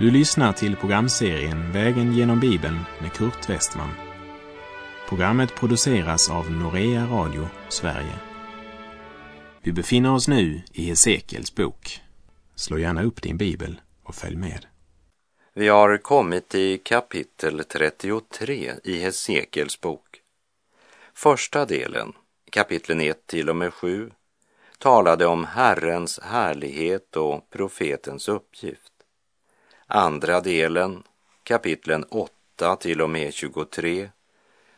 Du 0.00 0.10
lyssnar 0.10 0.52
till 0.52 0.76
programserien 0.76 1.72
Vägen 1.72 2.12
genom 2.12 2.40
Bibeln 2.40 2.78
med 3.00 3.12
Kurt 3.12 3.48
Westman. 3.48 3.90
Programmet 5.08 5.54
produceras 5.54 6.30
av 6.30 6.50
Norea 6.50 7.06
Radio 7.06 7.48
Sverige. 7.68 8.14
Vi 9.62 9.72
befinner 9.72 10.14
oss 10.14 10.28
nu 10.28 10.62
i 10.72 10.84
Hesekiels 10.84 11.54
bok. 11.54 12.00
Slå 12.54 12.78
gärna 12.78 13.02
upp 13.02 13.22
din 13.22 13.36
bibel 13.36 13.80
och 14.02 14.14
följ 14.14 14.36
med. 14.36 14.66
Vi 15.54 15.68
har 15.68 15.96
kommit 15.96 16.48
till 16.48 16.82
kapitel 16.82 17.64
33 17.64 18.72
i 18.84 18.98
Hesekiels 18.98 19.80
bok. 19.80 20.20
Första 21.14 21.66
delen, 21.66 22.12
kapitlen 22.50 23.00
1 23.00 23.26
till 23.26 23.50
och 23.50 23.56
med 23.56 23.74
7, 23.74 24.10
talade 24.78 25.26
om 25.26 25.44
Herrens 25.44 26.20
härlighet 26.22 27.16
och 27.16 27.50
profetens 27.50 28.28
uppgift. 28.28 28.89
Andra 29.92 30.40
delen, 30.40 31.02
kapitlen 31.42 32.04
8 32.04 32.76
till 32.76 33.00
och 33.00 33.10
med 33.10 33.34
23, 33.34 34.10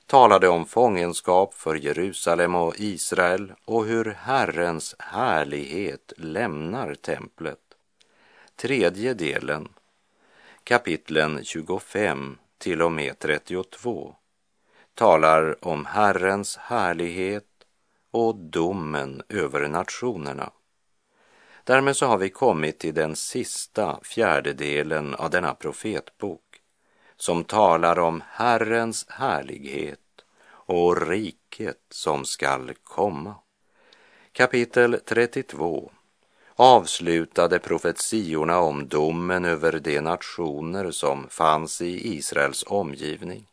talade 0.06 0.48
om 0.48 0.66
fångenskap 0.66 1.54
för 1.54 1.74
Jerusalem 1.74 2.54
och 2.54 2.74
Israel 2.78 3.52
och 3.64 3.84
hur 3.84 4.04
Herrens 4.04 4.94
härlighet 4.98 6.12
lämnar 6.16 6.94
templet. 6.94 7.58
Tredje 8.56 9.14
delen, 9.14 9.68
kapitlen 10.64 11.44
25 11.44 12.38
till 12.58 12.82
och 12.82 12.92
med 12.92 13.18
32, 13.18 14.14
talar 14.94 15.64
om 15.64 15.86
Herrens 15.86 16.56
härlighet 16.56 17.47
och 18.10 18.36
domen 18.36 19.22
över 19.28 19.69
nationerna. 19.69 20.50
Därmed 21.64 21.96
så 21.96 22.06
har 22.06 22.18
vi 22.18 22.30
kommit 22.30 22.78
till 22.78 22.94
den 22.94 23.16
sista 23.16 23.98
fjärdedelen 24.02 25.14
av 25.14 25.30
denna 25.30 25.55
profetbok 25.55 26.41
som 27.16 27.44
talar 27.44 27.98
om 27.98 28.22
Herrens 28.30 29.06
härlighet 29.08 29.98
och 30.48 31.08
riket 31.08 31.80
som 31.91 32.24
skall 32.24 32.72
komma. 32.84 33.34
Kapitel 34.32 35.00
32 35.06 35.92
avslutade 36.56 37.58
profetiorna 37.58 38.60
om 38.60 38.88
domen 38.88 39.44
över 39.44 39.78
de 39.78 40.00
nationer 40.00 40.91
som 40.91 41.28
fanns 41.28 41.82
i 41.82 42.16
Israels 42.16 42.64
omgivning. 42.66 43.48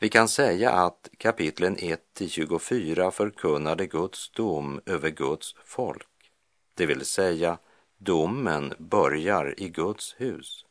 Vi 0.00 0.08
kan 0.08 0.28
säga 0.28 0.70
att 0.70 1.08
kapitlen 1.18 1.76
1 1.78 2.00
till 2.14 2.30
24 2.30 3.10
förkunnade 3.10 3.86
Guds 3.86 4.30
dom 4.30 4.80
över 4.86 5.10
Guds 5.10 5.54
folk 5.64 6.07
det 6.78 6.86
vill 6.86 7.04
säga 7.04 7.58
domen 7.96 8.74
börjar 8.78 9.54
i 9.60 9.68
Guds 9.68 10.14
hus. 10.18 10.66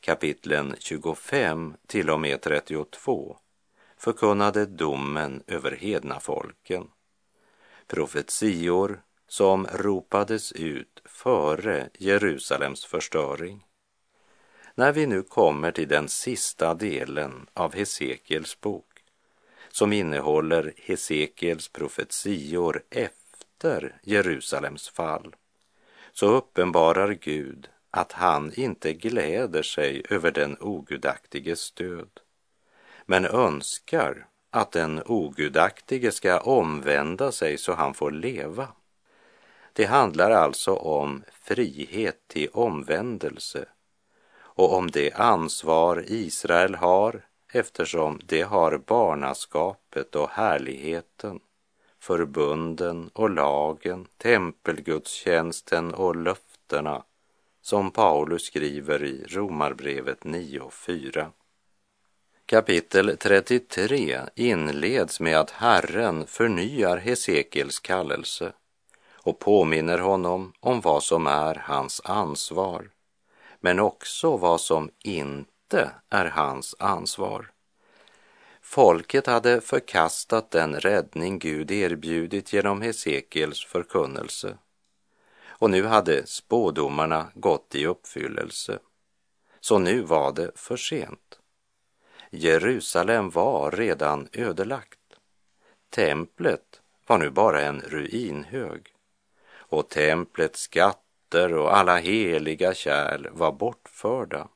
Kapitlen 0.00 0.74
25 0.78 1.74
till 1.86 2.10
och 2.10 2.20
med 2.20 2.40
32 2.40 3.36
förkunnade 3.96 4.66
domen 4.66 5.42
över 5.46 5.70
hedna 5.70 6.20
folken. 6.20 6.90
Profetior 7.86 9.02
som 9.28 9.66
ropades 9.66 10.52
ut 10.52 11.02
före 11.04 11.90
Jerusalems 11.98 12.84
förstöring. 12.84 13.64
När 14.74 14.92
vi 14.92 15.06
nu 15.06 15.22
kommer 15.22 15.72
till 15.72 15.88
den 15.88 16.08
sista 16.08 16.74
delen 16.74 17.46
av 17.54 17.74
Hesekiels 17.74 18.60
bok 18.60 19.04
som 19.68 19.92
innehåller 19.92 20.72
Hesekiels 20.76 21.68
profetior 21.68 22.82
efter 22.90 23.17
efter 23.58 24.00
Jerusalems 24.02 24.88
fall 24.88 25.36
så 26.12 26.26
uppenbarar 26.26 27.12
Gud 27.12 27.68
att 27.90 28.12
han 28.12 28.52
inte 28.54 28.92
gläder 28.92 29.62
sig 29.62 30.02
över 30.10 30.30
den 30.30 30.56
ogudaktiges 30.60 31.72
död, 31.72 32.20
men 33.06 33.24
önskar 33.24 34.26
att 34.50 34.72
den 34.72 35.02
ogudaktige 35.06 36.12
ska 36.12 36.40
omvända 36.40 37.32
sig 37.32 37.58
så 37.58 37.72
han 37.72 37.94
får 37.94 38.10
leva. 38.10 38.68
Det 39.72 39.84
handlar 39.84 40.30
alltså 40.30 40.74
om 40.74 41.24
frihet 41.40 42.28
till 42.28 42.48
omvändelse 42.52 43.68
och 44.36 44.74
om 44.74 44.90
det 44.90 45.12
ansvar 45.12 46.04
Israel 46.06 46.74
har 46.74 47.22
eftersom 47.52 48.20
det 48.26 48.42
har 48.42 48.78
barnaskapet 48.78 50.14
och 50.14 50.30
härligheten 50.30 51.40
förbunden 51.98 53.10
och 53.12 53.30
lagen, 53.30 54.06
tempelgudstjänsten 54.16 55.94
och 55.94 56.16
löftena 56.16 57.04
som 57.60 57.90
Paulus 57.90 58.42
skriver 58.42 59.04
i 59.04 59.24
Romarbrevet 59.28 60.20
9.4. 60.20 61.26
Kapitel 62.46 63.16
33 63.16 64.20
inleds 64.34 65.20
med 65.20 65.38
att 65.38 65.50
Herren 65.50 66.26
förnyar 66.26 66.96
Hesekiels 66.96 67.80
kallelse 67.80 68.52
och 69.12 69.38
påminner 69.38 69.98
honom 69.98 70.52
om 70.60 70.80
vad 70.80 71.02
som 71.02 71.26
är 71.26 71.54
hans 71.54 72.00
ansvar, 72.04 72.90
men 73.60 73.78
också 73.78 74.36
vad 74.36 74.60
som 74.60 74.90
inte 75.04 75.90
är 76.10 76.24
hans 76.24 76.74
ansvar. 76.78 77.50
Folket 78.70 79.26
hade 79.26 79.60
förkastat 79.60 80.50
den 80.50 80.80
räddning 80.80 81.38
Gud 81.38 81.70
erbjudit 81.70 82.52
genom 82.52 82.82
Hesekiels 82.82 83.64
förkunnelse. 83.64 84.58
Och 85.46 85.70
nu 85.70 85.84
hade 85.84 86.26
spådomarna 86.26 87.30
gått 87.34 87.74
i 87.74 87.86
uppfyllelse. 87.86 88.78
Så 89.60 89.78
nu 89.78 90.00
var 90.00 90.32
det 90.32 90.50
för 90.54 90.76
sent. 90.76 91.38
Jerusalem 92.30 93.30
var 93.30 93.70
redan 93.70 94.28
ödelagt. 94.32 94.98
Templet 95.90 96.80
var 97.06 97.18
nu 97.18 97.30
bara 97.30 97.60
en 97.60 97.80
ruinhög 97.80 98.86
och 99.50 99.88
templets 99.88 100.60
skatter 100.60 101.54
och 101.54 101.76
alla 101.76 101.96
heliga 101.96 102.74
kärl 102.74 103.28
var 103.32 103.52
bortförda. 103.52 104.48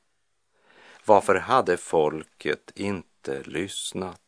Varför 1.05 1.35
hade 1.35 1.77
folket 1.77 2.71
inte 2.75 3.12
inte 3.27 3.49
lyssnat. 3.49 4.21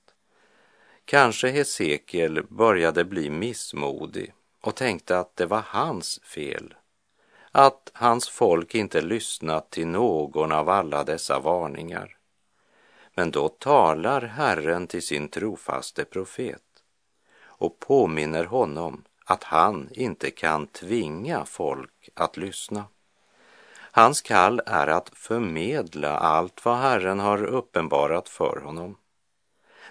Kanske 1.05 1.49
Hesekiel 1.49 2.43
började 2.43 3.05
bli 3.05 3.29
missmodig 3.29 4.33
och 4.61 4.75
tänkte 4.75 5.19
att 5.19 5.35
det 5.35 5.45
var 5.45 5.63
hans 5.67 6.19
fel. 6.23 6.73
Att 7.51 7.91
hans 7.93 8.29
folk 8.29 8.75
inte 8.75 9.01
lyssnat 9.01 9.69
till 9.69 9.87
någon 9.87 10.51
av 10.51 10.69
alla 10.69 11.03
dessa 11.03 11.39
varningar. 11.39 12.17
Men 13.15 13.31
då 13.31 13.49
talar 13.49 14.21
Herren 14.21 14.87
till 14.87 15.03
sin 15.03 15.29
trofaste 15.29 16.05
profet 16.05 16.61
och 17.41 17.79
påminner 17.79 18.45
honom 18.45 19.03
att 19.25 19.43
han 19.43 19.89
inte 19.91 20.31
kan 20.31 20.67
tvinga 20.67 21.45
folk 21.45 22.09
att 22.13 22.37
lyssna. 22.37 22.85
Hans 23.95 24.21
kall 24.21 24.61
är 24.65 24.87
att 24.87 25.09
förmedla 25.13 26.17
allt 26.17 26.65
vad 26.65 26.77
Herren 26.77 27.19
har 27.19 27.43
uppenbarat 27.43 28.29
för 28.29 28.61
honom. 28.63 28.97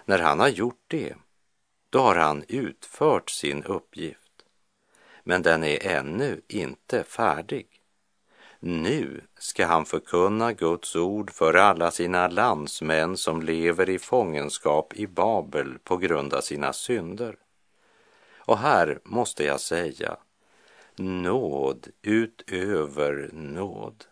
När 0.05 0.19
han 0.19 0.39
har 0.39 0.47
gjort 0.47 0.83
det, 0.87 1.13
då 1.89 1.99
har 1.99 2.15
han 2.15 2.43
utfört 2.47 3.29
sin 3.29 3.63
uppgift. 3.63 4.45
Men 5.23 5.41
den 5.41 5.63
är 5.63 5.87
ännu 5.87 6.41
inte 6.47 7.03
färdig. 7.03 7.67
Nu 8.59 9.21
ska 9.37 9.65
han 9.65 9.85
förkunna 9.85 10.53
Guds 10.53 10.95
ord 10.95 11.31
för 11.31 11.53
alla 11.53 11.91
sina 11.91 12.27
landsmän 12.27 13.17
som 13.17 13.41
lever 13.41 13.89
i 13.89 13.99
fångenskap 13.99 14.93
i 14.93 15.07
Babel 15.07 15.77
på 15.83 15.97
grund 15.97 16.33
av 16.33 16.41
sina 16.41 16.73
synder. 16.73 17.35
Och 18.37 18.57
här 18.57 18.99
måste 19.03 19.43
jag 19.43 19.59
säga 19.59 20.17
nåd 20.99 21.87
utöver 22.01 23.29
nåd. 23.33 24.05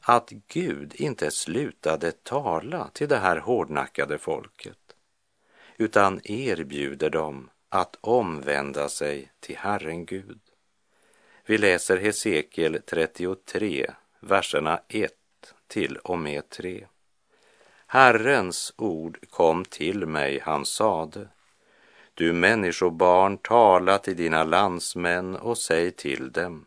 Att 0.00 0.30
Gud 0.30 0.94
inte 0.94 1.30
slutade 1.30 2.12
tala 2.12 2.88
till 2.88 3.08
det 3.08 3.18
här 3.18 3.36
hårdnackade 3.36 4.18
folket 4.18 4.78
utan 5.78 6.20
erbjuder 6.24 7.10
dem 7.10 7.50
att 7.68 7.96
omvända 8.00 8.88
sig 8.88 9.32
till 9.40 9.56
Herren 9.56 10.06
Gud. 10.06 10.40
Vi 11.46 11.58
läser 11.58 11.96
Hesekiel 11.96 12.82
33, 12.86 13.90
verserna 14.20 14.80
1 14.88 15.12
till 15.66 15.96
och 15.96 16.18
med 16.18 16.48
3. 16.48 16.86
Herrens 17.86 18.72
ord 18.76 19.18
kom 19.30 19.64
till 19.64 20.06
mig, 20.06 20.40
han 20.40 20.64
sade, 20.64 21.28
du 22.16 22.32
människobarn, 22.32 23.38
tala 23.38 23.98
till 23.98 24.16
dina 24.16 24.44
landsmän 24.44 25.36
och 25.36 25.58
säg 25.58 25.90
till 25.90 26.32
dem, 26.32 26.66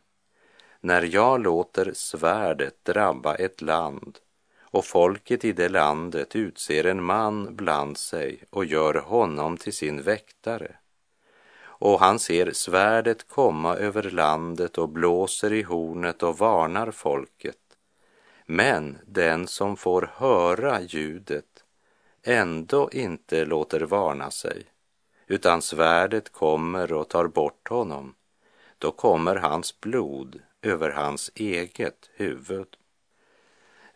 när 0.81 1.01
jag 1.01 1.41
låter 1.41 1.91
svärdet 1.93 2.85
drabba 2.85 3.35
ett 3.35 3.61
land 3.61 4.17
och 4.61 4.85
folket 4.85 5.45
i 5.45 5.51
det 5.51 5.69
landet 5.69 6.35
utser 6.35 6.83
en 6.83 7.03
man 7.03 7.55
bland 7.55 7.97
sig 7.97 8.43
och 8.49 8.65
gör 8.65 8.93
honom 8.93 9.57
till 9.57 9.73
sin 9.73 10.01
väktare. 10.01 10.75
Och 11.61 11.99
han 11.99 12.19
ser 12.19 12.51
svärdet 12.51 13.27
komma 13.27 13.75
över 13.75 14.09
landet 14.09 14.77
och 14.77 14.89
blåser 14.89 15.53
i 15.53 15.61
hornet 15.61 16.23
och 16.23 16.37
varnar 16.37 16.91
folket. 16.91 17.57
Men 18.45 18.97
den 19.05 19.47
som 19.47 19.77
får 19.77 20.11
höra 20.13 20.81
ljudet 20.81 21.63
ändå 22.23 22.89
inte 22.91 23.45
låter 23.45 23.81
varna 23.81 24.31
sig, 24.31 24.65
utan 25.29 25.61
svärdet 25.61 26.31
kommer 26.31 26.93
och 26.93 27.09
tar 27.09 27.27
bort 27.27 27.69
honom, 27.69 28.15
då 28.77 28.91
kommer 28.91 29.35
hans 29.35 29.79
blod 29.79 30.39
över 30.61 30.89
hans 30.89 31.31
eget 31.35 32.09
huvud. 32.13 32.67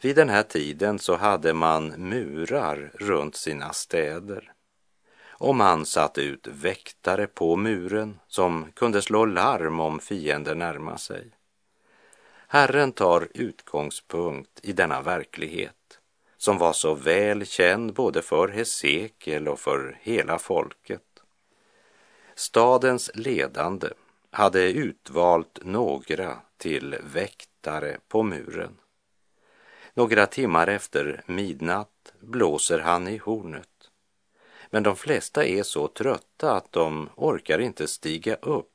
Vid 0.02 0.16
den 0.16 0.30
här 0.30 0.44
tiden 0.44 1.00
så 1.00 1.16
hade 1.16 1.54
man 1.54 1.88
murar 1.88 2.92
runt 2.94 3.36
sina 3.36 3.74
städer 3.74 4.54
och 5.28 5.56
man 5.56 5.86
satte 5.86 6.22
ut 6.22 6.48
väktare 6.48 7.28
på 7.28 7.56
muren 7.56 8.20
som 8.28 8.72
kunde 8.76 9.02
slå 9.02 9.26
larm 9.26 9.80
om 9.80 10.00
fiender 10.00 10.56
närmade 10.56 10.98
sig. 10.98 11.32
Herren 12.48 12.92
tar 12.92 13.28
utgångspunkt 13.34 14.60
i 14.64 14.74
denna 14.74 15.02
verklighet 15.02 16.00
som 16.38 16.58
var 16.58 16.74
så 16.74 16.94
väl 16.94 17.46
känd 17.46 17.94
både 17.94 18.22
för 18.22 18.48
Hesekiel 18.48 19.48
och 19.48 19.60
för 19.60 19.98
hela 20.02 20.40
folket. 20.40 21.13
Stadens 22.36 23.12
ledande 23.14 23.88
hade 24.32 24.72
utvalt 24.72 25.60
några 25.64 26.38
till 26.58 26.96
väktare 27.14 27.98
på 28.08 28.24
muren. 28.24 28.78
Några 29.94 30.26
timmar 30.26 30.68
efter 30.68 31.24
midnatt 31.26 32.14
blåser 32.20 32.80
han 32.80 33.08
i 33.08 33.18
hornet. 33.18 33.90
Men 34.70 34.84
de 34.84 34.96
flesta 34.96 35.46
är 35.46 35.64
så 35.64 35.88
trötta 35.88 36.52
att 36.52 36.72
de 36.72 37.10
orkar 37.16 37.60
inte 37.60 37.88
stiga 37.88 38.36
upp 38.36 38.70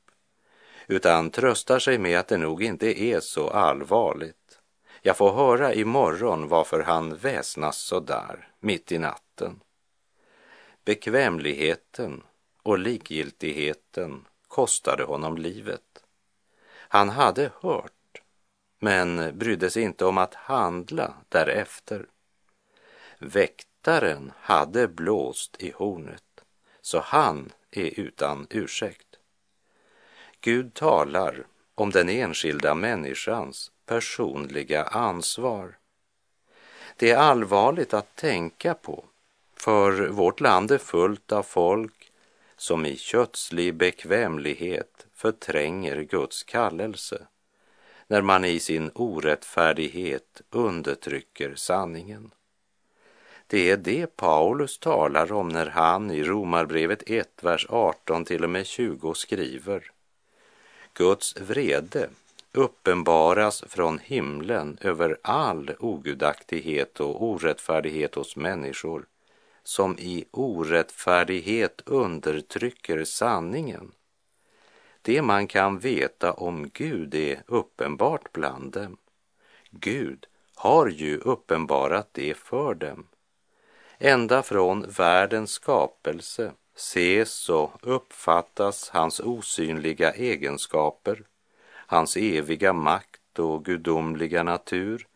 utan 0.87 1.31
tröstar 1.31 1.79
sig 1.79 1.99
med 1.99 2.19
att 2.19 2.29
det 2.29 2.37
nog 2.37 2.63
inte 2.63 3.03
är 3.03 3.21
så 3.21 3.51
allvarligt. 3.51 4.59
Jag 5.03 5.17
får 5.17 5.33
höra 5.33 5.75
imorgon 5.75 6.49
varför 6.49 6.83
han 6.83 7.17
väsnas 7.17 7.79
så 7.79 8.01
där 8.01 8.49
mitt 8.61 8.93
i 8.93 8.99
natten. 8.99 9.61
Bekvämligheten 10.85 12.23
och 12.69 12.79
likgiltigheten 12.79 14.25
kostade 14.49 15.05
honom 15.05 15.39
livet. 15.39 16.05
Han 16.71 17.09
hade 17.09 17.51
hört, 17.61 18.23
men 18.79 19.39
brydde 19.39 19.71
sig 19.71 19.83
inte 19.83 20.05
om 20.05 20.19
att 20.19 20.35
handla 20.35 21.15
därefter. 21.29 22.07
Väktaren 23.19 24.33
hade 24.41 24.89
blåst 24.89 25.57
i 25.63 25.71
hornet, 25.71 26.45
så 26.81 27.01
han 27.01 27.53
är 27.71 28.01
utan 28.01 28.47
ursäkt. 28.51 29.17
Gud 30.41 30.75
talar 30.75 31.47
om 31.75 31.91
den 31.91 32.09
enskilda 32.09 32.75
människans 32.75 33.71
personliga 33.87 34.85
ansvar. 34.85 35.79
Det 36.97 37.11
är 37.11 37.19
allvarligt 37.19 37.95
att 37.95 38.17
tänka 38.17 38.75
på, 38.75 39.05
för 39.55 40.09
vårt 40.09 40.41
land 40.41 40.71
är 40.71 40.79
fullt 40.79 41.33
av 41.33 41.43
folk 41.43 41.98
som 42.59 42.87
i 42.87 42.97
kötslig 42.97 43.75
bekvämlighet 43.75 45.07
förtränger 45.15 46.03
Guds 46.03 46.43
kallelse 46.43 47.27
när 48.07 48.23
man 48.23 48.45
i 48.45 48.61
sin 48.61 48.91
orättfärdighet 48.95 50.43
undertrycker 50.51 51.55
sanningen. 51.55 52.31
Det 53.47 53.71
är 53.71 53.77
det 53.77 54.17
Paulus 54.17 54.79
talar 54.79 55.33
om 55.33 55.49
när 55.49 55.67
han 55.67 56.11
i 56.11 56.25
Romarbrevet 56.25 57.03
1, 57.07 57.29
vers 57.43 57.67
18 57.69 58.25
till 58.25 58.45
och 58.45 58.51
med 58.51 58.67
20 58.67 59.15
skriver 59.15 59.91
Guds 60.95 61.37
vrede 61.37 62.09
uppenbaras 62.53 63.65
från 63.69 63.99
himlen 63.99 64.79
över 64.81 65.19
all 65.23 65.71
ogudaktighet 65.79 67.01
och 67.01 67.23
orättfärdighet 67.23 68.15
hos 68.15 68.37
människor 68.37 69.07
som 69.69 69.99
i 69.99 70.25
orättfärdighet 70.31 71.83
undertrycker 71.87 73.05
sanningen. 73.05 73.93
Det 75.03 75.23
man 75.23 75.47
kan 75.47 75.79
veta 75.79 76.33
om 76.33 76.71
Gud 76.73 77.15
är 77.15 77.43
uppenbart 77.47 78.33
bland 78.33 78.73
dem. 78.73 78.97
Gud 79.71 80.27
har 80.55 80.87
ju 80.87 81.19
uppenbarat 81.19 82.09
det 82.13 82.37
för 82.37 82.75
dem. 82.75 83.07
Ända 83.99 84.43
från 84.43 84.91
världens 84.91 85.51
skapelse 85.51 86.53
ses 86.77 87.49
och 87.49 87.71
uppfattas 87.83 88.89
hans 88.89 89.21
osynliga 89.21 90.13
egenskaper, 90.13 91.23
hans 91.71 92.17
eviga 92.17 92.73
makt 92.73 93.39
och 93.39 93.65
gudomliga 93.65 94.43
natur 94.43 95.07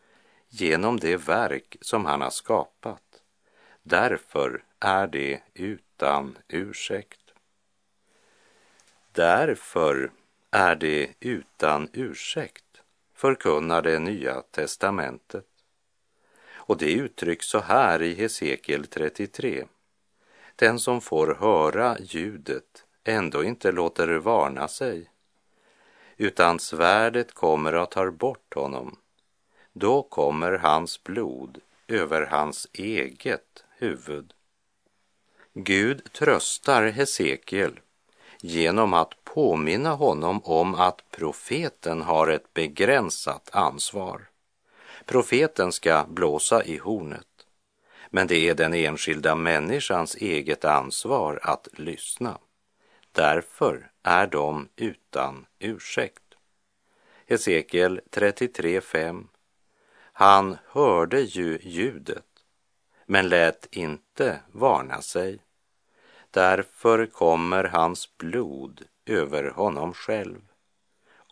genom 0.49 0.99
det 0.99 1.17
verk 1.17 1.77
som 1.81 2.05
han 2.05 2.21
har 2.21 2.29
skapat. 2.29 3.12
Därför 3.83 4.63
är 4.79 5.07
det 5.07 5.41
utan 5.53 6.37
ursäkt. 6.47 7.19
Därför 9.11 10.11
är 10.51 10.75
det 10.75 11.09
utan 11.19 11.89
ursäkt, 11.93 12.81
förkunnar 13.13 13.81
det 13.81 13.99
nya 13.99 14.41
testamentet. 14.41 15.45
Och 16.53 16.77
det 16.77 16.93
uttrycks 16.93 17.47
så 17.47 17.59
här 17.59 18.01
i 18.01 18.13
Hesekiel 18.13 18.87
33. 18.87 19.65
Den 20.55 20.79
som 20.79 21.01
får 21.01 21.35
höra 21.39 21.97
ljudet 21.99 22.85
ändå 23.03 23.43
inte 23.43 23.71
låter 23.71 24.07
varna 24.07 24.67
sig, 24.67 25.09
utan 26.17 26.59
svärdet 26.59 27.33
kommer 27.33 27.75
och 27.75 27.91
tar 27.91 28.09
bort 28.09 28.53
honom. 28.53 28.97
Då 29.73 30.03
kommer 30.03 30.51
hans 30.51 31.03
blod 31.03 31.61
över 31.87 32.25
hans 32.25 32.67
eget 32.73 33.62
huvud. 33.77 34.33
Gud 35.53 36.13
tröstar 36.13 36.83
Hesekiel 36.83 37.79
genom 38.41 38.93
att 38.93 39.23
påminna 39.23 39.93
honom 39.93 40.41
om 40.43 40.75
att 40.75 41.11
profeten 41.11 42.01
har 42.01 42.27
ett 42.27 42.53
begränsat 42.53 43.49
ansvar. 43.53 44.29
Profeten 45.05 45.71
ska 45.71 46.05
blåsa 46.09 46.63
i 46.63 46.77
hornet 46.77 47.27
men 48.15 48.27
det 48.27 48.49
är 48.49 48.55
den 48.55 48.73
enskilda 48.73 49.35
människans 49.35 50.15
eget 50.15 50.65
ansvar 50.65 51.39
att 51.43 51.67
lyssna. 51.73 52.37
Därför 53.11 53.91
är 54.03 54.27
de 54.27 54.69
utan 54.75 55.45
ursäkt. 55.59 56.23
Hesekiel 57.27 58.01
33.5 58.11 59.27
Han 60.13 60.57
hörde 60.65 61.21
ju 61.21 61.59
ljudet, 61.61 62.32
men 63.05 63.29
lät 63.29 63.67
inte 63.71 64.39
varna 64.51 65.01
sig. 65.01 65.39
Därför 66.31 67.05
kommer 67.05 67.63
hans 67.63 68.17
blod 68.17 68.81
över 69.05 69.51
honom 69.51 69.93
själv. 69.93 70.41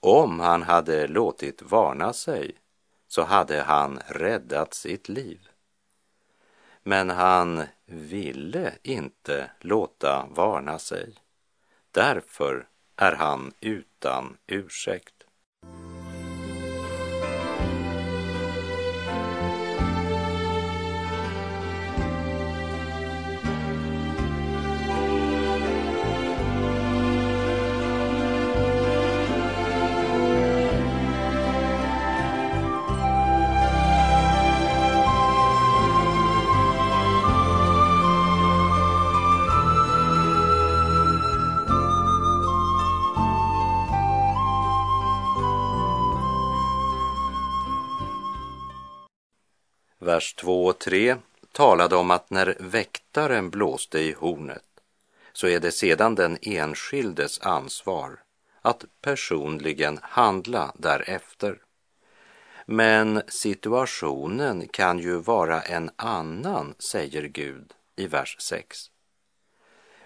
Om 0.02 0.40
han 0.40 0.64
hade 0.64 1.08
låtit 1.08 1.62
varna 1.62 2.14
sig 2.14 2.56
så 3.08 3.24
hade 3.24 3.62
han 3.62 4.00
räddat 4.08 4.74
sitt 4.74 5.10
liv 5.10 5.52
men 6.84 7.10
han 7.10 7.64
ville 7.86 8.74
inte 8.84 9.52
låta 9.60 10.28
varna 10.30 10.80
sig. 10.80 11.14
Därför 11.92 12.68
är 12.96 13.12
han 13.12 13.54
utan 13.60 14.38
ursäkt. 14.48 15.21
Vers 50.12 50.34
2 50.34 50.66
och 50.66 50.80
3 50.80 51.16
talade 51.52 51.96
om 51.96 52.12
att 52.12 52.30
när 52.30 52.56
väktaren 52.60 53.50
blåste 53.50 54.00
i 54.00 54.14
hornet 54.14 54.64
så 55.34 55.48
är 55.48 55.60
det 55.60 55.72
sedan 55.72 56.16
den 56.16 56.38
enskildes 56.42 57.42
ansvar 57.42 58.20
att 58.62 58.86
personligen 59.02 60.00
handla 60.02 60.74
därefter. 60.78 61.58
Men 62.66 63.22
situationen 63.28 64.68
kan 64.68 65.00
ju 65.00 65.16
vara 65.16 65.62
en 65.62 65.90
annan, 65.96 66.76
säger 66.80 67.24
Gud 67.24 67.74
i 67.96 68.08
vers 68.08 68.36
6. 68.40 68.92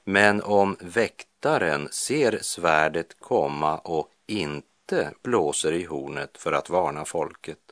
Men 0.04 0.42
om 0.42 0.78
väktaren 0.80 1.88
ser 1.92 2.40
svärdet 2.42 3.20
komma 3.20 3.78
och 3.78 4.10
inte 4.28 5.12
blåser 5.24 5.72
i 5.72 5.84
hornet 5.84 6.38
för 6.38 6.52
att 6.52 6.70
varna 6.70 7.06
folket 7.06 7.66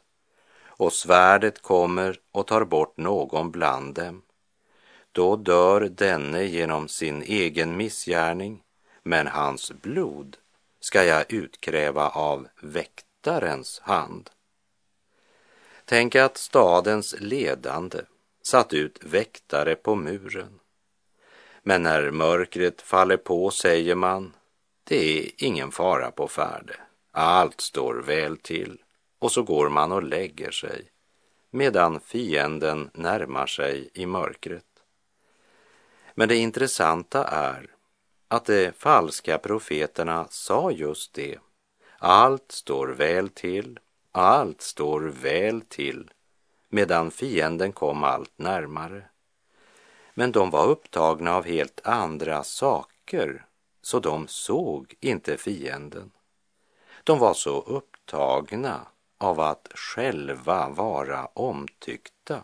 och 0.77 0.93
svärdet 0.93 1.61
kommer 1.61 2.19
och 2.31 2.47
tar 2.47 2.65
bort 2.65 2.97
någon 2.97 3.51
bland 3.51 3.95
dem. 3.95 4.21
Då 5.11 5.35
dör 5.35 5.81
denne 5.81 6.43
genom 6.43 6.87
sin 6.87 7.21
egen 7.21 7.77
missgärning, 7.77 8.63
men 9.03 9.27
hans 9.27 9.71
blod 9.71 10.37
ska 10.79 11.03
jag 11.03 11.33
utkräva 11.33 12.09
av 12.09 12.47
väktarens 12.61 13.79
hand. 13.79 14.29
Tänk 15.85 16.15
att 16.15 16.37
stadens 16.37 17.15
ledande 17.19 17.99
satt 18.41 18.73
ut 18.73 18.99
väktare 19.03 19.75
på 19.75 19.95
muren. 19.95 20.59
Men 21.63 21.83
när 21.83 22.11
mörkret 22.11 22.81
faller 22.81 23.17
på 23.17 23.51
säger 23.51 23.95
man, 23.95 24.33
det 24.83 25.19
är 25.19 25.31
ingen 25.37 25.71
fara 25.71 26.11
på 26.11 26.27
färde. 26.27 26.75
Allt 27.11 27.61
står 27.61 27.95
väl 27.95 28.37
till 28.37 28.82
och 29.23 29.31
så 29.31 29.43
går 29.43 29.69
man 29.69 29.91
och 29.91 30.03
lägger 30.03 30.51
sig 30.51 30.91
medan 31.49 31.99
fienden 31.99 32.89
närmar 32.93 33.45
sig 33.45 33.89
i 33.93 34.05
mörkret. 34.05 34.65
Men 36.15 36.29
det 36.29 36.35
intressanta 36.35 37.23
är 37.23 37.71
att 38.27 38.45
de 38.45 38.71
falska 38.71 39.37
profeterna 39.37 40.27
sa 40.29 40.71
just 40.71 41.13
det. 41.13 41.39
Allt 41.97 42.51
står 42.51 42.87
väl 42.87 43.29
till, 43.29 43.79
allt 44.11 44.61
står 44.61 45.01
väl 45.01 45.61
till, 45.61 46.11
medan 46.69 47.11
fienden 47.11 47.71
kom 47.71 48.03
allt 48.03 48.37
närmare. 48.37 49.03
Men 50.13 50.31
de 50.31 50.49
var 50.49 50.67
upptagna 50.67 51.35
av 51.35 51.45
helt 51.45 51.81
andra 51.83 52.43
saker, 52.43 53.45
så 53.81 53.99
de 53.99 54.27
såg 54.27 54.93
inte 54.99 55.37
fienden. 55.37 56.11
De 57.03 57.19
var 57.19 57.33
så 57.33 57.61
upptagna 57.61 58.87
av 59.23 59.39
att 59.39 59.67
själva 59.75 60.69
vara 60.69 61.25
omtyckta. 61.25 62.43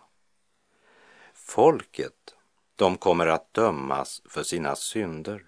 Folket, 1.33 2.36
de 2.75 2.98
kommer 2.98 3.27
att 3.27 3.53
dömas 3.53 4.21
för 4.29 4.43
sina 4.43 4.75
synder. 4.75 5.43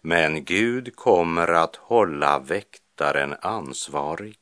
Men 0.00 0.44
Gud 0.44 0.96
kommer 0.96 1.48
att 1.48 1.76
hålla 1.76 2.38
väktaren 2.38 3.34
ansvarig 3.40 4.38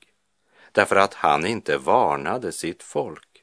därför 0.72 0.96
att 0.96 1.14
han 1.14 1.46
inte 1.46 1.78
varnade 1.78 2.52
sitt 2.52 2.82
folk. 2.82 3.42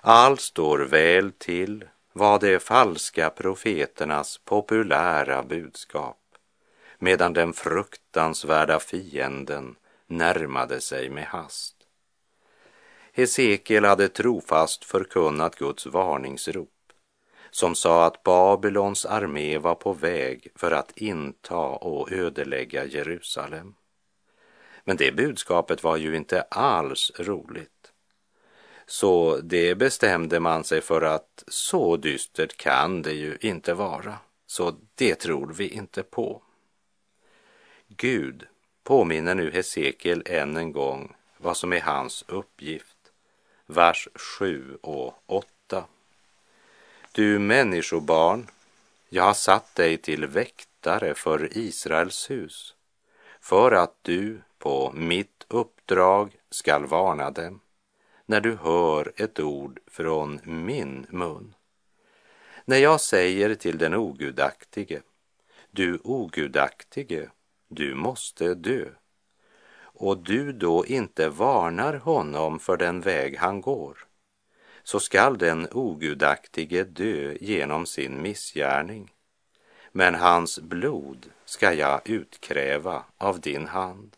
Allt 0.00 0.40
står 0.40 0.78
väl 0.78 1.32
till 1.32 1.84
var 2.12 2.38
de 2.38 2.58
falska 2.58 3.30
profeternas 3.30 4.40
populära 4.44 5.42
budskap 5.42 6.18
medan 6.98 7.32
den 7.32 7.52
fruktansvärda 7.52 8.80
fienden 8.80 9.76
närmade 10.18 10.80
sig 10.80 11.10
med 11.10 11.24
hast. 11.24 11.76
Hesekiel 13.12 13.84
hade 13.84 14.08
trofast 14.08 14.84
förkunnat 14.84 15.56
Guds 15.56 15.86
varningsrop 15.86 16.68
som 17.54 17.74
sa 17.74 18.06
att 18.06 18.22
Babylons 18.22 19.06
armé 19.06 19.58
var 19.58 19.74
på 19.74 19.92
väg 19.92 20.48
för 20.54 20.70
att 20.70 20.96
inta 20.96 21.56
och 21.56 22.12
ödelägga 22.12 22.84
Jerusalem. 22.84 23.74
Men 24.84 24.96
det 24.96 25.12
budskapet 25.12 25.82
var 25.82 25.96
ju 25.96 26.16
inte 26.16 26.42
alls 26.42 27.12
roligt. 27.18 27.92
Så 28.86 29.36
det 29.36 29.74
bestämde 29.74 30.40
man 30.40 30.64
sig 30.64 30.80
för 30.80 31.02
att 31.02 31.44
så 31.48 31.96
dystert 31.96 32.56
kan 32.56 33.02
det 33.02 33.12
ju 33.12 33.38
inte 33.40 33.74
vara. 33.74 34.18
Så 34.46 34.76
det 34.94 35.14
tror 35.14 35.52
vi 35.52 35.68
inte 35.68 36.02
på. 36.02 36.42
Gud 37.88 38.46
påminner 38.82 39.34
nu 39.34 39.50
Hesekiel 39.50 40.22
än 40.26 40.56
en 40.56 40.72
gång 40.72 41.14
vad 41.36 41.56
som 41.56 41.72
är 41.72 41.80
hans 41.80 42.24
uppgift. 42.28 42.96
Vers 43.66 44.08
7 44.14 44.78
och 44.80 45.22
8. 45.26 45.84
Du 47.12 47.38
människobarn, 47.38 48.46
jag 49.08 49.22
har 49.22 49.34
satt 49.34 49.74
dig 49.74 49.96
till 49.96 50.26
väktare 50.26 51.14
för 51.14 51.58
Israels 51.58 52.30
hus 52.30 52.74
för 53.40 53.72
att 53.72 53.94
du 54.02 54.40
på 54.58 54.92
mitt 54.94 55.44
uppdrag 55.48 56.36
skall 56.50 56.86
varna 56.86 57.30
dem 57.30 57.60
när 58.26 58.40
du 58.40 58.56
hör 58.56 59.12
ett 59.16 59.40
ord 59.40 59.80
från 59.86 60.40
min 60.44 61.06
mun. 61.10 61.54
När 62.64 62.76
jag 62.76 63.00
säger 63.00 63.54
till 63.54 63.78
den 63.78 63.94
ogudaktige, 63.94 65.00
du 65.70 65.98
ogudaktige, 66.04 67.28
du 67.74 67.94
måste 67.94 68.54
dö, 68.54 68.88
och 69.82 70.18
du 70.18 70.52
då 70.52 70.86
inte 70.86 71.28
varnar 71.28 71.94
honom 71.94 72.58
för 72.58 72.76
den 72.76 73.00
väg 73.00 73.36
han 73.38 73.60
går, 73.60 73.98
så 74.82 75.00
skall 75.00 75.38
den 75.38 75.68
ogudaktige 75.72 76.84
dö 76.84 77.36
genom 77.40 77.86
sin 77.86 78.22
missgärning, 78.22 79.12
men 79.92 80.14
hans 80.14 80.60
blod 80.60 81.26
ska 81.44 81.72
jag 81.72 82.08
utkräva 82.08 83.04
av 83.18 83.40
din 83.40 83.66
hand. 83.66 84.16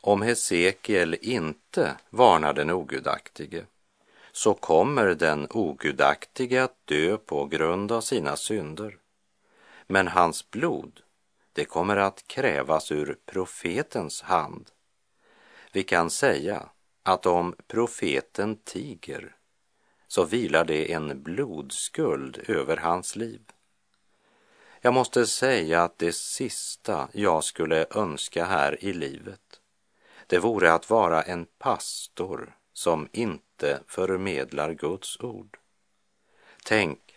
Om 0.00 0.22
Hesekiel 0.22 1.16
inte 1.20 1.96
varnar 2.10 2.52
den 2.52 2.70
ogudaktige 2.70 3.66
så 4.32 4.54
kommer 4.54 5.14
den 5.14 5.46
ogudaktige 5.50 6.64
att 6.64 6.86
dö 6.86 7.16
på 7.16 7.46
grund 7.46 7.92
av 7.92 8.00
sina 8.00 8.36
synder. 8.36 8.96
Men 9.86 10.08
hans 10.08 10.50
blod, 10.50 11.00
det 11.58 11.64
kommer 11.64 11.96
att 11.96 12.28
krävas 12.28 12.92
ur 12.92 13.16
profetens 13.26 14.22
hand. 14.22 14.70
Vi 15.72 15.82
kan 15.82 16.10
säga 16.10 16.68
att 17.02 17.26
om 17.26 17.54
profeten 17.66 18.56
tiger 18.56 19.36
så 20.08 20.24
vilar 20.24 20.64
det 20.64 20.92
en 20.92 21.22
blodskuld 21.22 22.44
över 22.48 22.76
hans 22.76 23.16
liv. 23.16 23.40
Jag 24.80 24.94
måste 24.94 25.26
säga 25.26 25.82
att 25.82 25.98
det 25.98 26.12
sista 26.12 27.08
jag 27.12 27.44
skulle 27.44 27.86
önska 27.90 28.44
här 28.44 28.84
i 28.84 28.92
livet, 28.92 29.60
det 30.26 30.38
vore 30.38 30.72
att 30.72 30.90
vara 30.90 31.22
en 31.22 31.46
pastor 31.58 32.56
som 32.72 33.08
inte 33.12 33.80
förmedlar 33.86 34.72
Guds 34.72 35.20
ord. 35.20 35.58
Tänk 36.64 37.07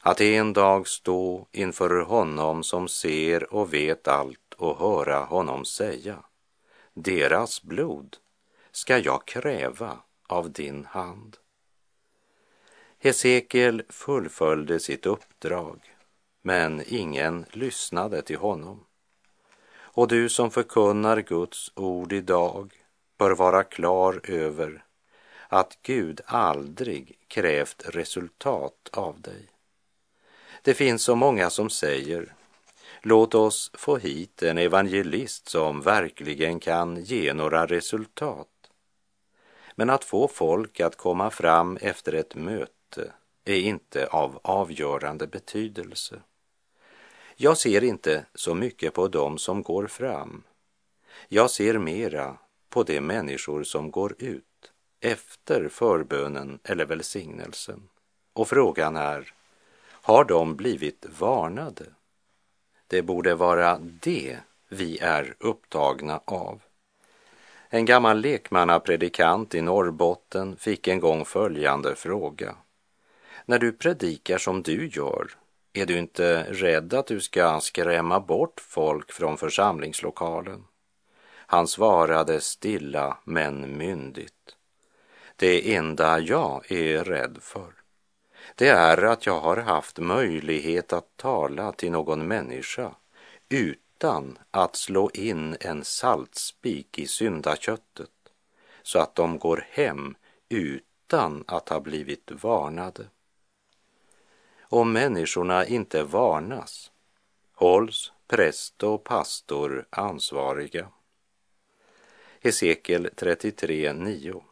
att 0.00 0.20
en 0.20 0.52
dag 0.52 0.88
stå 0.88 1.46
inför 1.52 2.00
honom 2.00 2.62
som 2.62 2.88
ser 2.88 3.54
och 3.54 3.74
vet 3.74 4.08
allt 4.08 4.54
och 4.56 4.78
höra 4.78 5.18
honom 5.18 5.64
säga, 5.64 6.24
deras 6.94 7.62
blod 7.62 8.16
ska 8.72 8.98
jag 8.98 9.26
kräva 9.26 9.98
av 10.28 10.50
din 10.52 10.84
hand. 10.84 11.36
Hesekiel 12.98 13.82
fullföljde 13.88 14.80
sitt 14.80 15.06
uppdrag, 15.06 15.80
men 16.42 16.82
ingen 16.86 17.46
lyssnade 17.52 18.22
till 18.22 18.38
honom. 18.38 18.84
Och 19.78 20.08
du 20.08 20.28
som 20.28 20.50
förkunnar 20.50 21.20
Guds 21.20 21.72
ord 21.74 22.12
idag 22.12 22.72
bör 23.18 23.30
vara 23.30 23.64
klar 23.64 24.20
över 24.24 24.84
att 25.48 25.78
Gud 25.82 26.20
aldrig 26.26 27.18
krävt 27.28 27.82
resultat 27.86 28.90
av 28.92 29.20
dig. 29.20 29.48
Det 30.68 30.74
finns 30.74 31.02
så 31.02 31.14
många 31.14 31.50
som 31.50 31.70
säger 31.70 32.34
Låt 33.02 33.34
oss 33.34 33.70
få 33.74 33.96
hit 33.96 34.42
en 34.42 34.58
evangelist 34.58 35.48
som 35.48 35.80
verkligen 35.80 36.60
kan 36.60 37.04
ge 37.04 37.34
några 37.34 37.66
resultat. 37.66 38.48
Men 39.74 39.90
att 39.90 40.04
få 40.04 40.28
folk 40.28 40.80
att 40.80 40.96
komma 40.96 41.30
fram 41.30 41.76
efter 41.76 42.12
ett 42.12 42.34
möte 42.34 43.12
är 43.44 43.56
inte 43.56 44.06
av 44.06 44.40
avgörande 44.42 45.26
betydelse. 45.26 46.20
Jag 47.36 47.58
ser 47.58 47.84
inte 47.84 48.26
så 48.34 48.54
mycket 48.54 48.94
på 48.94 49.08
dem 49.08 49.38
som 49.38 49.62
går 49.62 49.86
fram. 49.86 50.42
Jag 51.28 51.50
ser 51.50 51.78
mera 51.78 52.36
på 52.68 52.82
de 52.82 53.00
människor 53.00 53.62
som 53.62 53.90
går 53.90 54.14
ut 54.18 54.72
efter 55.00 55.68
förbönen 55.68 56.58
eller 56.64 56.84
välsignelsen. 56.84 57.88
Och 58.32 58.48
frågan 58.48 58.96
är, 58.96 59.34
har 60.08 60.24
de 60.24 60.56
blivit 60.56 61.06
varnade? 61.18 61.84
Det 62.86 63.02
borde 63.02 63.34
vara 63.34 63.78
det 63.78 64.38
vi 64.68 64.98
är 64.98 65.34
upptagna 65.38 66.20
av. 66.24 66.60
En 67.68 67.84
gammal 67.84 68.20
lekmannapredikant 68.20 69.54
i 69.54 69.60
Norrbotten 69.60 70.56
fick 70.56 70.88
en 70.88 71.00
gång 71.00 71.24
följande 71.24 71.94
fråga. 71.94 72.56
När 73.44 73.58
du 73.58 73.72
predikar 73.72 74.38
som 74.38 74.62
du 74.62 74.88
gör, 74.88 75.30
är 75.72 75.86
du 75.86 75.98
inte 75.98 76.42
rädd 76.42 76.94
att 76.94 77.06
du 77.06 77.20
ska 77.20 77.60
skrämma 77.60 78.20
bort 78.20 78.60
folk 78.60 79.12
från 79.12 79.36
församlingslokalen? 79.36 80.64
Han 81.30 81.68
svarade 81.68 82.40
stilla 82.40 83.18
men 83.24 83.78
myndigt. 83.78 84.56
Det 85.36 85.74
enda 85.74 86.18
jag 86.18 86.72
är 86.72 87.04
rädd 87.04 87.38
för, 87.40 87.77
det 88.54 88.68
är 88.68 89.02
att 89.02 89.26
jag 89.26 89.40
har 89.40 89.56
haft 89.56 89.98
möjlighet 89.98 90.92
att 90.92 91.16
tala 91.16 91.72
till 91.72 91.92
någon 91.92 92.28
människa 92.28 92.94
utan 93.48 94.38
att 94.50 94.76
slå 94.76 95.10
in 95.14 95.56
en 95.60 95.84
saltspik 95.84 96.98
i 96.98 97.06
syndaköttet 97.06 98.10
så 98.82 98.98
att 98.98 99.14
de 99.14 99.38
går 99.38 99.66
hem 99.70 100.14
utan 100.48 101.44
att 101.46 101.68
ha 101.68 101.80
blivit 101.80 102.30
varnade. 102.30 103.06
Om 104.60 104.92
människorna 104.92 105.66
inte 105.66 106.02
varnas 106.02 106.90
hålls 107.54 108.12
präst 108.28 108.82
och 108.82 109.04
pastor 109.04 109.86
ansvariga. 109.90 110.88
Hesekiel 112.40 113.10
33, 113.16 113.92
9. 113.92 114.42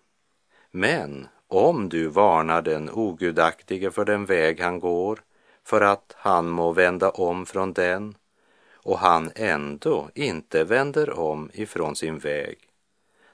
Men 0.71 1.29
om 1.49 1.89
du 1.89 2.07
varnar 2.07 2.63
den 2.63 2.91
ogudaktige 2.91 3.91
för 3.91 4.05
den 4.05 4.25
väg 4.25 4.61
han 4.61 4.81
går, 4.81 5.23
för 5.65 5.81
att 5.81 6.15
han 6.17 6.49
må 6.49 6.73
vända 6.73 7.11
om 7.11 7.47
från 7.47 7.73
den, 7.73 8.15
och 8.75 8.99
han 8.99 9.31
ändå 9.35 10.11
inte 10.15 10.65
vänder 10.65 11.19
om 11.19 11.51
ifrån 11.55 11.97
sin 11.97 12.19
väg, 12.19 12.59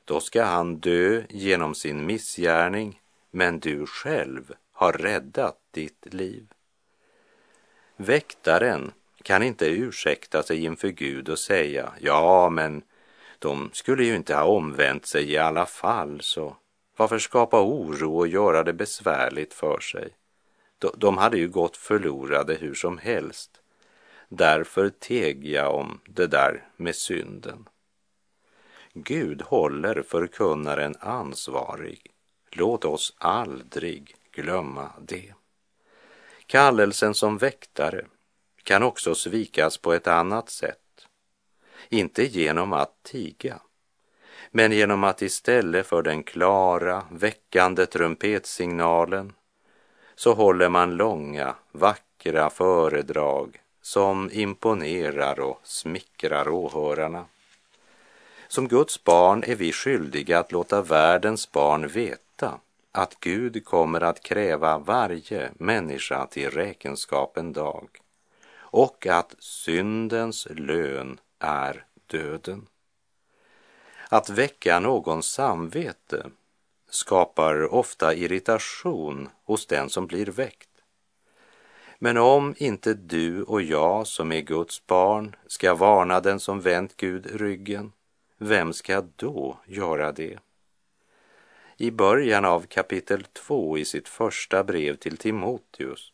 då 0.05 0.21
ska 0.21 0.45
han 0.45 0.77
dö 0.77 1.23
genom 1.29 1.75
sin 1.75 2.07
missgärning, 2.07 3.01
men 3.31 3.61
du 3.61 3.87
själv 3.87 4.53
har 4.73 4.93
räddat 4.93 5.59
ditt 5.71 6.15
liv. 6.15 6.47
Väktaren 7.97 8.93
kan 9.23 9.43
inte 9.43 9.67
ursäkta 9.67 10.43
sig 10.43 10.65
inför 10.65 10.89
Gud 10.89 11.29
och 11.29 11.39
säga, 11.39 11.93
ja, 12.01 12.51
men 12.51 12.83
de 13.39 13.71
skulle 13.73 14.05
ju 14.05 14.17
inte 14.17 14.35
ha 14.35 14.45
omvänt 14.45 15.07
sig 15.07 15.33
i 15.33 15.39
alla 15.39 15.67
fall, 15.67 16.21
så 16.21 16.57
varför 16.97 17.19
skapa 17.19 17.61
oro 17.63 18.17
och 18.17 18.29
göra 18.29 18.63
det 18.63 18.73
besvärligt 18.73 19.55
för 19.55 19.81
sig? 19.81 20.17
De 20.97 21.19
hade 21.19 21.39
ju 21.39 21.49
gått 21.49 21.77
förlorade 21.77 22.55
hur 22.55 22.75
som 22.75 22.99
helst. 22.99 23.61
Därför 24.29 24.89
teg 24.89 25.47
jag 25.47 25.75
om 25.75 26.01
det 26.05 26.27
där 26.27 26.69
med 26.77 26.97
synden. 26.97 27.69
Gud 28.95 29.43
håller 29.43 30.03
förkunnaren 30.03 30.95
ansvarig. 31.01 32.07
Låt 32.51 32.85
oss 32.85 33.15
aldrig 33.19 34.17
glömma 34.33 34.93
det. 35.01 35.35
Kallelsen 36.47 37.15
som 37.15 37.39
väktare 37.39 38.07
kan 38.63 38.83
också 38.83 39.15
svikas 39.15 39.79
på 39.79 39.93
ett 39.93 40.07
annat 40.07 40.51
sätt. 40.51 41.07
Inte 41.89 42.25
genom 42.25 42.73
att 42.73 43.03
tiga, 43.03 43.61
men 44.55 44.73
genom 44.73 45.05
att 45.05 45.23
istället 45.23 45.87
för 45.87 46.03
den 46.03 46.23
klara, 46.23 47.03
väckande 47.11 47.87
trumpetsignalen 47.87 49.33
så 50.15 50.35
håller 50.35 50.69
man 50.69 50.97
långa, 50.97 51.55
vackra 51.73 52.51
föredrag 52.51 53.61
som 53.83 54.31
imponerar 54.33 55.41
och 55.41 55.61
smickrar 55.63 56.49
åhörarna. 56.49 57.25
Som 58.49 58.69
Guds 58.69 59.05
barn 59.05 59.45
är 59.47 59.55
vi 59.55 59.73
skyldiga 59.73 60.39
att 60.39 60.53
låta 60.53 60.83
världens 60.83 61.53
barn 61.53 61.89
veta 61.89 62.59
att 62.93 63.21
Gud 63.21 63.65
kommer 63.65 64.01
att 64.01 64.23
kräva 64.23 64.79
varje 64.79 65.51
människa 65.55 66.27
till 66.27 66.51
räkenskap 66.51 67.37
en 67.37 67.53
dag 67.53 67.89
och 68.57 69.07
att 69.07 69.35
syndens 69.39 70.49
lön 70.51 71.21
är 71.39 71.85
döden. 72.07 72.67
Att 74.13 74.31
väcka 74.31 74.81
någons 74.81 75.27
samvete 75.27 76.31
skapar 76.91 77.75
ofta 77.75 78.15
irritation 78.15 79.29
hos 79.45 79.67
den 79.67 79.91
som 79.91 80.07
blir 80.07 80.27
väckt. 80.27 80.69
Men 81.99 82.17
om 82.17 82.55
inte 82.59 82.95
du 82.95 83.43
och 83.43 83.63
jag 83.63 84.07
som 84.07 84.33
är 84.33 84.41
Guds 84.41 84.87
barn 84.87 85.37
ska 85.47 85.75
varna 85.75 86.21
den 86.21 86.41
som 86.41 86.61
vänt 86.61 86.97
Gud 86.97 87.27
ryggen, 87.41 87.93
vem 88.39 88.73
ska 88.73 89.03
då 89.17 89.59
göra 89.67 90.13
det? 90.13 90.39
I 91.77 91.91
början 91.91 92.45
av 92.45 92.67
kapitel 92.67 93.25
2 93.25 93.79
i 93.79 93.85
sitt 93.85 94.09
första 94.09 94.65
brev 94.65 94.97
till 94.97 95.17
Timoteus 95.17 96.13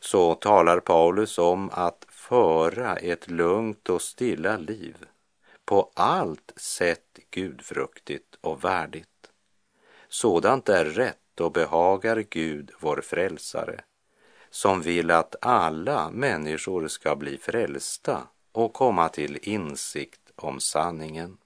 så 0.00 0.34
talar 0.34 0.80
Paulus 0.80 1.38
om 1.38 1.70
att 1.72 2.06
föra 2.08 2.96
ett 2.96 3.30
lugnt 3.30 3.88
och 3.88 4.02
stilla 4.02 4.56
liv, 4.56 4.96
på 5.64 5.92
allt 5.94 6.52
sätt 6.56 7.18
gudfruktigt 7.30 8.38
och 8.40 8.64
värdigt. 8.64 9.08
Sådant 10.08 10.68
är 10.68 10.84
rätt 10.84 11.40
och 11.40 11.52
behagar 11.52 12.24
Gud, 12.30 12.70
vår 12.80 13.00
frälsare, 13.00 13.80
som 14.50 14.82
vill 14.82 15.10
att 15.10 15.36
alla 15.40 16.10
människor 16.10 16.88
ska 16.88 17.16
bli 17.16 17.38
frälsta 17.38 18.28
och 18.52 18.72
komma 18.72 19.08
till 19.08 19.38
insikt 19.42 20.32
om 20.36 20.60
sanningen. 20.60 21.36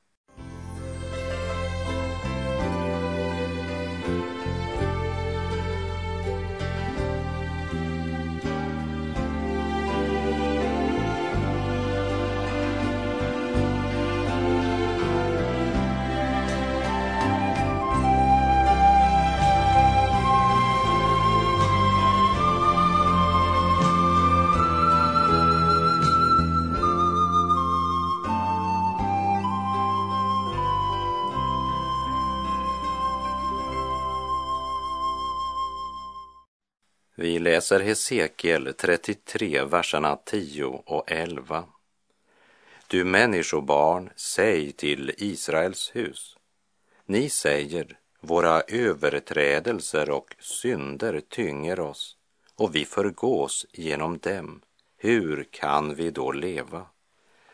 Läser 37.69 37.85
Hesekiel 37.85 38.75
33, 38.75 39.65
verserna 39.65 40.17
10 40.17 40.65
och 40.65 41.11
11. 41.11 41.65
Du 42.87 43.05
människobarn, 43.05 44.11
säg 44.17 44.73
till 44.73 45.13
Israels 45.19 45.91
hus. 45.97 46.37
Ni 47.07 47.29
säger, 47.29 47.99
våra 48.21 48.61
överträdelser 48.61 50.11
och 50.11 50.35
synder 50.39 51.21
tynger 51.21 51.81
oss 51.81 52.17
och 52.57 52.75
vi 52.75 52.85
förgås 52.85 53.67
genom 53.73 54.19
dem. 54.19 54.63
Hur 54.97 55.45
kan 55.51 55.95
vi 55.95 56.11
då 56.11 56.33
leva? 56.33 56.87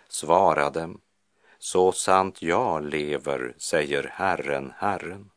Svara 0.09 0.70
dem, 0.70 1.00
så 1.59 1.92
sant 1.92 2.42
jag 2.42 2.85
lever, 2.85 3.55
säger 3.59 4.11
Herren, 4.12 4.72
Herren. 4.77 5.31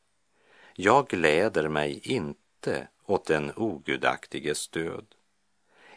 Jag 0.75 1.07
gläder 1.07 1.67
mig 1.67 1.99
inte 2.03 2.87
åt 3.07 3.25
den 3.25 3.51
ogudaktiges 3.55 4.67
död. 4.67 5.05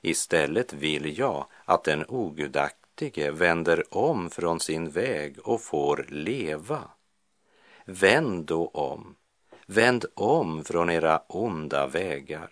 Istället 0.03 0.73
vill 0.73 1.19
jag 1.19 1.47
att 1.65 1.85
den 1.85 2.05
ogudaktige 2.09 3.31
vänder 3.31 3.95
om 3.97 4.31
från 4.31 4.61
sin 4.61 4.91
väg 4.91 5.39
och 5.39 5.63
får 5.63 6.07
leva. 6.09 6.91
Vänd 7.85 8.45
då 8.45 8.69
om, 8.69 9.17
vänd 9.67 10.05
om 10.15 10.65
från 10.65 10.91
era 10.91 11.23
onda 11.29 11.87
vägar. 11.87 12.51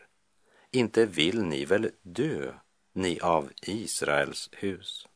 Inte 0.70 1.06
vill 1.06 1.42
ni 1.42 1.64
väl 1.64 1.90
dö, 2.02 2.52
ni 2.92 3.20
av 3.20 3.50
Israels 3.62 4.50
hus? 4.52 5.06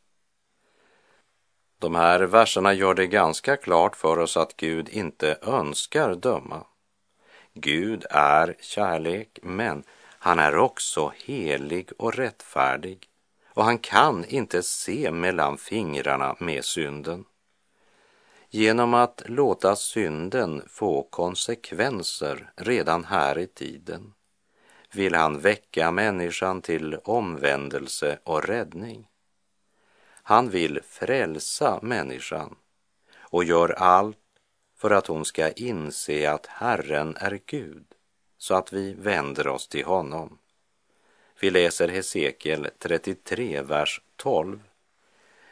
De 1.79 1.95
här 1.95 2.21
verserna 2.21 2.73
gör 2.73 2.95
det 2.95 3.07
ganska 3.07 3.57
klart 3.57 3.97
för 3.97 4.19
oss 4.19 4.37
att 4.37 4.57
Gud 4.57 4.89
inte 4.89 5.39
önskar 5.43 6.15
döma. 6.15 6.67
Gud 7.55 8.05
är 8.11 8.57
kärlek, 8.61 9.39
men 9.43 9.83
han 10.19 10.39
är 10.39 10.57
också 10.57 11.13
helig 11.25 11.91
och 11.99 12.15
rättfärdig 12.15 13.09
och 13.55 13.65
han 13.65 13.79
kan 13.79 14.25
inte 14.25 14.63
se 14.63 15.11
mellan 15.11 15.59
fingrarna 15.59 16.37
med 16.39 16.65
synden. 16.65 17.25
Genom 18.51 18.95
att 18.95 19.23
låta 19.27 19.77
synden 19.77 20.63
få 20.69 21.03
konsekvenser 21.03 22.53
redan 22.57 23.05
här 23.05 23.39
i 23.39 23.47
tiden 23.47 24.13
vill 24.93 25.15
han 25.15 25.39
väcka 25.41 25.91
människan 25.91 26.63
till 26.63 26.95
omvändelse 26.95 28.19
och 28.25 28.45
räddning. 28.45 29.09
Han 30.23 30.51
vill 30.51 30.81
frälsa 30.83 31.79
människan 31.83 32.57
och 33.19 33.45
gör 33.45 33.69
allt 33.71 34.22
för 34.83 34.91
att 34.91 35.07
hon 35.07 35.25
ska 35.25 35.51
inse 35.51 36.31
att 36.31 36.47
Herren 36.47 37.17
är 37.21 37.41
Gud, 37.47 37.85
så 38.39 38.55
att 38.55 38.73
vi 38.73 38.93
vänder 38.93 39.49
oss 39.49 39.69
till 39.69 39.85
honom. 39.85 40.39
Vi 41.41 41.51
läser 41.51 41.89
Hesekiel 41.89 42.69
33, 42.79 43.63
vers 43.63 44.01
12. 44.17 44.61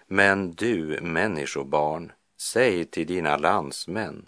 Men 0.07 0.53
du, 0.53 1.01
människobarn, 1.01 2.13
säg 2.37 2.85
till 2.85 3.07
dina 3.07 3.37
landsmän, 3.37 4.27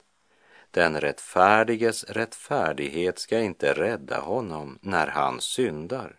den 0.71 1.01
rättfärdiges 1.01 2.05
rättfärdighet 2.05 3.19
ska 3.19 3.41
inte 3.41 3.73
rädda 3.73 4.21
honom 4.21 4.79
när 4.83 5.07
han 5.07 5.41
syndar. 5.41 6.17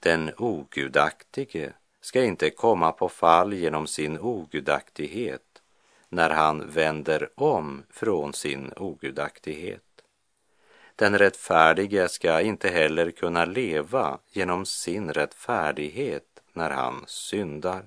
Den 0.00 0.32
ogudaktige 0.38 1.72
ska 2.00 2.24
inte 2.24 2.50
komma 2.50 2.92
på 2.92 3.08
fall 3.08 3.52
genom 3.52 3.86
sin 3.86 4.18
ogudaktighet 4.18 5.53
när 6.14 6.30
han 6.30 6.70
vänder 6.70 7.28
om 7.34 7.82
från 7.90 8.32
sin 8.32 8.72
ogudaktighet. 8.76 9.82
Den 10.96 11.18
rättfärdige 11.18 12.08
ska 12.08 12.40
inte 12.40 12.68
heller 12.68 13.10
kunna 13.10 13.44
leva 13.44 14.18
genom 14.32 14.66
sin 14.66 15.12
rättfärdighet 15.12 16.42
när 16.52 16.70
han 16.70 17.04
syndar. 17.06 17.86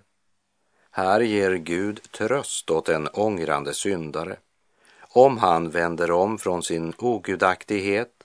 Här 0.92 1.20
ger 1.20 1.54
Gud 1.54 2.12
tröst 2.12 2.70
åt 2.70 2.90
en 2.90 3.08
ångrande 3.08 3.74
syndare. 3.74 4.38
Om 5.00 5.38
han 5.38 5.70
vänder 5.70 6.12
om 6.12 6.38
från 6.38 6.64
sin 6.64 6.94
ogudaktighet 6.98 8.24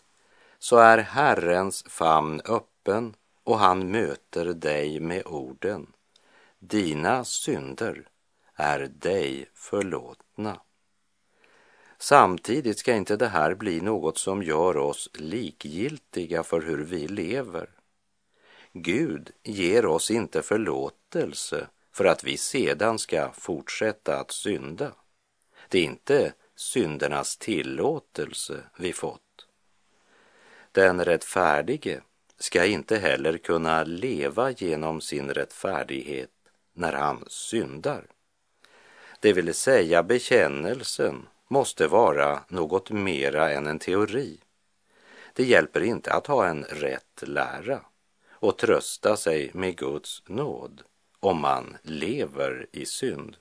så 0.59 0.77
är 0.77 0.99
Herrens 0.99 1.85
famn 1.89 2.41
öppen 2.45 3.15
och 3.45 3.59
han 3.59 3.91
möter 3.91 4.45
dig 4.45 5.01
med 5.01 5.27
orden. 5.27 5.87
Dina 6.59 7.25
synder 7.25 8.09
är 8.63 8.87
dig 8.87 9.49
förlåtna. 9.55 10.61
Samtidigt 11.99 12.79
ska 12.79 12.95
inte 12.95 13.17
det 13.17 13.29
här 13.29 13.55
bli 13.55 13.81
något 13.81 14.19
som 14.19 14.43
gör 14.43 14.77
oss 14.77 15.11
likgiltiga 15.15 16.43
för 16.43 16.61
hur 16.61 16.85
vi 16.85 17.09
lever. 17.09 17.69
Gud 18.73 19.31
ger 19.43 19.87
oss 19.87 20.11
inte 20.11 20.43
förlåtelse 20.43 21.67
för 21.93 22.05
att 22.05 22.25
vi 22.25 22.37
sedan 22.37 22.99
ska 22.99 23.33
fortsätta 23.33 24.21
att 24.21 24.31
synda. 24.31 24.93
Det 25.69 25.79
är 25.79 25.85
inte 25.85 26.33
syndernas 26.57 27.37
tillåtelse 27.37 28.65
vi 28.79 28.93
fått. 28.93 29.47
Den 30.73 31.05
rättfärdige 31.05 32.01
ska 32.39 32.65
inte 32.65 32.97
heller 32.99 33.39
kunna 33.39 33.85
leva 33.85 34.51
genom 34.51 35.01
sin 35.01 35.31
rättfärdighet 35.31 36.31
när 36.73 36.93
han 36.93 37.25
syndar. 37.29 38.07
Det 39.23 39.33
vill 39.33 39.55
säga 39.55 40.03
bekännelsen 40.03 41.27
måste 41.49 41.87
vara 41.87 42.41
något 42.49 42.91
mera 42.91 43.51
än 43.51 43.67
en 43.67 43.79
teori. 43.79 44.39
Det 45.33 45.45
hjälper 45.45 45.81
inte 45.81 46.13
att 46.13 46.27
ha 46.27 46.47
en 46.47 46.65
rätt 46.65 47.23
lära 47.23 47.81
och 48.31 48.59
trösta 48.59 49.17
sig 49.17 49.51
med 49.55 49.77
Guds 49.77 50.23
nåd 50.27 50.83
om 51.21 51.41
man 51.41 51.77
lever 51.83 52.67
i 52.73 52.87
synd. 52.87 53.37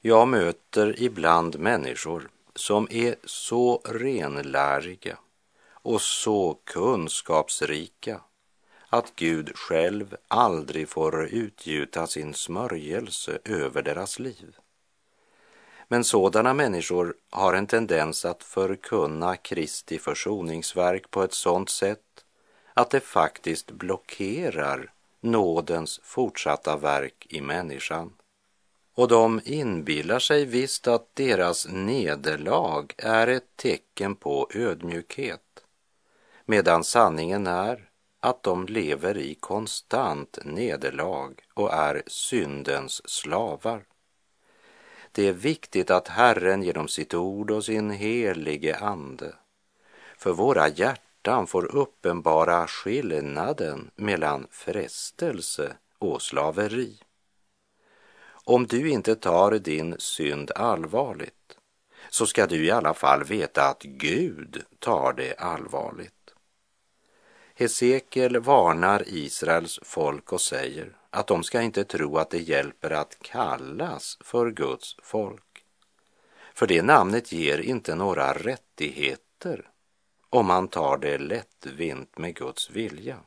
Jag 0.00 0.28
möter 0.28 1.02
ibland 1.02 1.58
människor 1.58 2.28
som 2.54 2.88
är 2.90 3.16
så 3.24 3.82
renläriga 3.84 5.18
och 5.68 6.00
så 6.00 6.58
kunskapsrika 6.64 8.20
att 8.94 9.16
Gud 9.16 9.56
själv 9.56 10.16
aldrig 10.28 10.88
får 10.88 11.24
utgjuta 11.24 12.06
sin 12.06 12.34
smörjelse 12.34 13.38
över 13.44 13.82
deras 13.82 14.18
liv. 14.18 14.56
Men 15.88 16.04
sådana 16.04 16.54
människor 16.54 17.14
har 17.30 17.54
en 17.54 17.66
tendens 17.66 18.24
att 18.24 18.42
förkunna 18.42 19.36
Kristi 19.36 19.98
försoningsverk 19.98 21.10
på 21.10 21.22
ett 21.22 21.32
sådant 21.32 21.70
sätt 21.70 22.24
att 22.74 22.90
det 22.90 23.00
faktiskt 23.00 23.70
blockerar 23.70 24.92
nådens 25.20 26.00
fortsatta 26.02 26.76
verk 26.76 27.26
i 27.30 27.40
människan. 27.40 28.12
Och 28.94 29.08
de 29.08 29.40
inbillar 29.44 30.18
sig 30.18 30.44
visst 30.44 30.86
att 30.86 31.08
deras 31.14 31.66
nederlag 31.68 32.94
är 32.98 33.26
ett 33.26 33.56
tecken 33.56 34.16
på 34.16 34.48
ödmjukhet, 34.54 35.64
medan 36.44 36.84
sanningen 36.84 37.46
är 37.46 37.90
att 38.24 38.42
de 38.42 38.66
lever 38.66 39.16
i 39.16 39.34
konstant 39.34 40.38
nederlag 40.44 41.34
och 41.54 41.72
är 41.72 42.02
syndens 42.06 43.10
slavar. 43.10 43.84
Det 45.12 45.28
är 45.28 45.32
viktigt 45.32 45.90
att 45.90 46.08
Herren 46.08 46.62
genom 46.62 46.88
sitt 46.88 47.14
ord 47.14 47.50
och 47.50 47.64
sin 47.64 47.90
helige 47.90 48.76
ande 48.76 49.34
för 50.16 50.32
våra 50.32 50.68
hjärtan 50.68 51.46
får 51.46 51.76
uppenbara 51.76 52.66
skillnaden 52.66 53.90
mellan 53.94 54.46
frestelse 54.50 55.76
och 55.98 56.22
slaveri. 56.22 56.98
Om 58.44 58.66
du 58.66 58.90
inte 58.90 59.14
tar 59.14 59.50
din 59.50 59.94
synd 59.98 60.50
allvarligt 60.54 61.58
så 62.10 62.26
ska 62.26 62.46
du 62.46 62.64
i 62.64 62.70
alla 62.70 62.94
fall 62.94 63.24
veta 63.24 63.68
att 63.68 63.82
Gud 63.82 64.64
tar 64.78 65.12
det 65.12 65.34
allvarligt. 65.34 66.13
Hesekiel 67.56 68.40
varnar 68.40 69.02
Israels 69.06 69.80
folk 69.82 70.32
och 70.32 70.40
säger 70.40 70.96
att 71.10 71.26
de 71.26 71.42
ska 71.42 71.62
inte 71.62 71.84
tro 71.84 72.18
att 72.18 72.30
det 72.30 72.38
hjälper 72.38 72.90
att 72.90 73.18
kallas 73.22 74.18
för 74.20 74.50
Guds 74.50 74.96
folk. 75.02 75.64
För 76.54 76.66
det 76.66 76.82
namnet 76.82 77.32
ger 77.32 77.58
inte 77.58 77.94
några 77.94 78.32
rättigheter 78.32 79.68
om 80.30 80.46
man 80.46 80.68
tar 80.68 80.98
det 80.98 81.18
lättvint 81.18 82.18
med 82.18 82.34
Guds 82.34 82.70
vilja. 82.70 83.18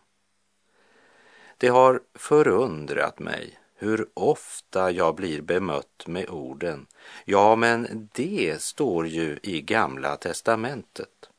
Det 1.57 1.67
har 1.67 2.01
förundrat 2.13 3.19
mig 3.19 3.59
hur 3.75 4.09
ofta 4.13 4.91
jag 4.91 5.15
blir 5.15 5.41
bemött 5.41 6.07
med 6.07 6.29
orden 6.29 6.87
Ja, 7.25 7.55
men 7.55 8.09
det 8.13 8.61
står 8.61 9.07
ju 9.07 9.39
i 9.43 9.61
Gamla 9.61 10.15
testamentet. 10.15 11.29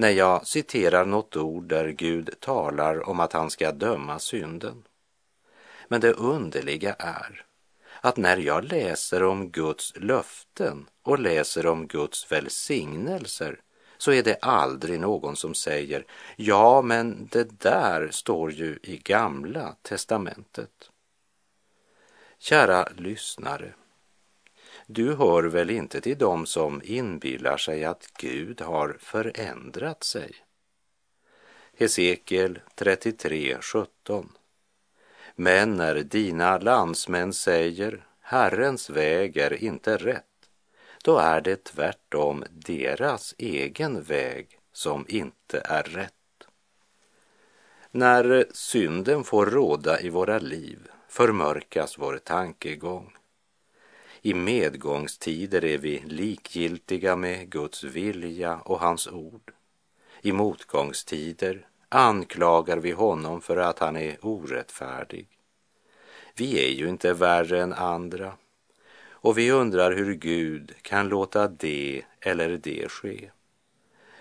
När 0.00 0.10
jag 0.10 0.46
citerar 0.46 1.04
något 1.04 1.36
ord 1.36 1.64
där 1.64 1.88
Gud 1.88 2.40
talar 2.40 3.08
om 3.08 3.20
att 3.20 3.32
han 3.32 3.50
ska 3.50 3.72
döma 3.72 4.18
synden. 4.18 4.84
Men 5.88 6.00
det 6.00 6.12
underliga 6.12 6.94
är 6.98 7.44
att 8.00 8.16
när 8.16 8.36
jag 8.36 8.64
läser 8.64 9.22
om 9.22 9.50
Guds 9.50 9.92
löften 9.96 10.86
och 11.02 11.18
läser 11.18 11.66
om 11.66 11.86
Guds 11.86 12.32
välsignelser 12.32 13.60
så 13.96 14.12
är 14.12 14.22
det 14.22 14.38
aldrig 14.42 15.00
någon 15.00 15.36
som 15.36 15.54
säger 15.54 16.04
ja, 16.36 16.82
men 16.82 17.28
det 17.32 17.60
där 17.60 18.08
står 18.10 18.52
ju 18.52 18.78
i 18.82 18.96
Gamla 18.96 19.76
testamentet. 19.82 20.90
Kära 22.38 22.88
lyssnare, 22.96 23.74
du 24.90 25.14
hör 25.14 25.42
väl 25.42 25.70
inte 25.70 26.00
till 26.00 26.18
dem 26.18 26.46
som 26.46 26.82
inbillar 26.84 27.56
sig 27.56 27.84
att 27.84 28.12
Gud 28.18 28.60
har 28.60 28.96
förändrat 29.00 30.04
sig? 30.04 30.34
Hesekiel 31.76 32.58
33, 32.74 33.56
17. 33.60 34.32
Men 35.34 35.76
när 35.76 35.94
dina 35.94 36.58
landsmän 36.58 37.32
säger 37.32 38.06
Herrens 38.20 38.90
väg 38.90 39.36
är 39.36 39.64
inte 39.64 39.96
rätt, 39.96 40.24
då 41.04 41.18
är 41.18 41.40
det 41.40 41.64
tvärtom 41.64 42.44
deras 42.50 43.34
egen 43.38 44.02
väg 44.02 44.58
som 44.72 45.04
inte 45.08 45.60
är 45.64 45.82
rätt. 45.82 46.12
När 47.90 48.46
synden 48.52 49.24
får 49.24 49.46
råda 49.46 50.00
i 50.00 50.08
våra 50.08 50.38
liv 50.38 50.78
förmörkas 51.08 51.98
vår 51.98 52.18
tankegång. 52.18 53.17
I 54.22 54.34
medgångstider 54.34 55.64
är 55.64 55.78
vi 55.78 56.02
likgiltiga 56.06 57.16
med 57.16 57.50
Guds 57.50 57.84
vilja 57.84 58.56
och 58.56 58.80
hans 58.80 59.08
ord. 59.08 59.52
I 60.22 60.32
motgångstider 60.32 61.66
anklagar 61.88 62.76
vi 62.76 62.90
honom 62.90 63.40
för 63.40 63.56
att 63.56 63.78
han 63.78 63.96
är 63.96 64.16
orättfärdig. 64.26 65.28
Vi 66.36 66.66
är 66.66 66.70
ju 66.70 66.88
inte 66.88 67.12
värre 67.12 67.62
än 67.62 67.72
andra 67.72 68.32
och 69.20 69.38
vi 69.38 69.50
undrar 69.50 69.92
hur 69.92 70.14
Gud 70.14 70.74
kan 70.82 71.08
låta 71.08 71.48
det 71.48 72.02
eller 72.20 72.48
det 72.48 72.90
ske. 72.90 73.30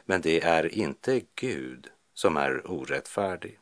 Men 0.06 0.22
det 0.22 0.44
är 0.44 0.76
inte 0.76 1.22
Gud 1.36 1.88
som 2.14 2.38
är 2.38 2.72
orättfärdig. 2.72 3.60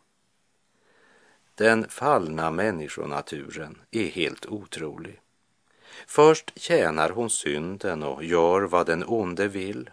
Den 1.55 1.89
fallna 1.89 2.51
människonaturen 2.51 3.81
är 3.91 4.05
helt 4.05 4.45
otrolig. 4.45 5.21
Först 6.07 6.51
tjänar 6.55 7.09
hon 7.09 7.29
synden 7.29 8.03
och 8.03 8.23
gör 8.23 8.61
vad 8.61 8.85
den 8.85 9.03
onde 9.07 9.47
vill. 9.47 9.89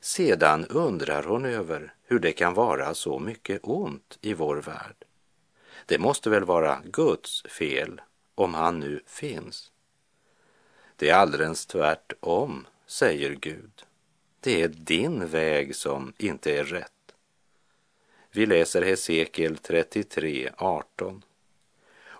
Sedan 0.00 0.66
undrar 0.66 1.22
hon 1.22 1.44
över 1.44 1.94
hur 2.04 2.18
det 2.18 2.32
kan 2.32 2.54
vara 2.54 2.94
så 2.94 3.18
mycket 3.18 3.60
ont 3.62 4.18
i 4.20 4.34
vår 4.34 4.56
värld. 4.56 5.04
Det 5.86 5.98
måste 5.98 6.30
väl 6.30 6.44
vara 6.44 6.82
Guds 6.84 7.42
fel 7.42 8.00
om 8.34 8.54
han 8.54 8.80
nu 8.80 9.00
finns. 9.06 9.72
Det 10.96 11.10
är 11.10 11.14
alldeles 11.14 11.66
tvärtom, 11.66 12.66
säger 12.86 13.30
Gud. 13.30 13.84
Det 14.40 14.62
är 14.62 14.68
din 14.68 15.26
väg 15.26 15.76
som 15.76 16.12
inte 16.18 16.58
är 16.58 16.64
rätt. 16.64 16.92
Vi 18.30 18.46
läser 18.46 18.82
Hesekiel 18.82 19.56
33, 19.56 20.50
18. 20.56 21.22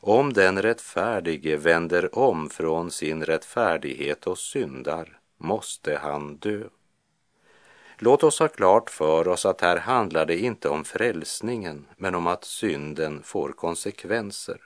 Om 0.09 0.33
den 0.33 0.63
rättfärdige 0.63 1.57
vänder 1.57 2.19
om 2.19 2.51
från 2.51 2.91
sin 2.91 3.25
rättfärdighet 3.25 4.27
och 4.27 4.39
syndar 4.39 5.19
måste 5.37 5.97
han 5.97 6.37
dö. 6.37 6.63
Låt 7.99 8.23
oss 8.23 8.39
ha 8.39 8.49
klart 8.49 8.91
för 8.91 9.29
oss 9.29 9.47
att 9.47 9.61
här 9.61 9.77
handlar 9.77 10.27
det 10.27 10.39
inte 10.39 10.69
om 10.69 10.85
frälsningen, 10.85 11.87
men 11.97 12.15
om 12.15 12.27
att 12.27 12.45
synden 12.45 13.23
får 13.23 13.53
konsekvenser. 13.53 14.61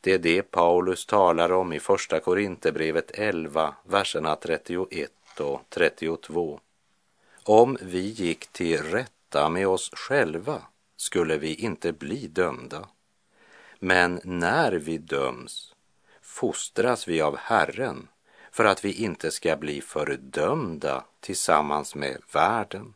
Det 0.00 0.12
är 0.12 0.18
det 0.18 0.42
Paulus 0.42 1.06
talar 1.06 1.52
om 1.52 1.72
i 1.72 1.80
Första 1.80 2.20
Korinthierbrevet 2.20 3.10
11, 3.14 3.74
verserna 3.84 4.36
31 4.36 5.10
och 5.40 5.60
32. 5.68 6.60
Om 7.44 7.78
vi 7.82 8.00
gick 8.00 8.46
till 8.46 8.78
rätta 8.82 9.48
med 9.48 9.68
oss 9.68 9.90
själva 9.92 10.62
skulle 10.96 11.36
vi 11.36 11.54
inte 11.54 11.92
bli 11.92 12.26
dömda. 12.26 12.88
Men 13.78 14.20
när 14.24 14.72
vi 14.72 14.98
döms 14.98 15.74
fostras 16.22 17.08
vi 17.08 17.20
av 17.20 17.36
Herren 17.36 18.08
för 18.50 18.64
att 18.64 18.84
vi 18.84 18.92
inte 18.92 19.30
ska 19.30 19.56
bli 19.56 19.80
fördömda 19.80 21.04
tillsammans 21.20 21.94
med 21.94 22.22
världen. 22.32 22.94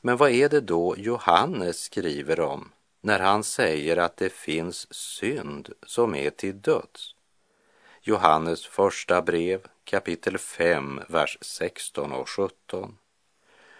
Men 0.00 0.16
vad 0.16 0.30
är 0.30 0.48
det 0.48 0.60
då 0.60 0.94
Johannes 0.98 1.80
skriver 1.80 2.40
om 2.40 2.72
när 3.00 3.18
han 3.18 3.44
säger 3.44 3.96
att 3.96 4.16
det 4.16 4.32
finns 4.32 4.94
synd 4.94 5.68
som 5.86 6.14
är 6.14 6.30
till 6.30 6.60
döds? 6.60 7.14
Johannes 8.02 8.66
första 8.66 9.22
brev 9.22 9.60
kapitel 9.84 10.38
5, 10.38 11.00
vers 11.08 11.38
16 11.40 12.12
och 12.12 12.28
17. 12.28 12.96